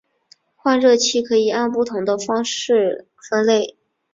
[0.55, 3.77] 换热器可以按不同的方式分类。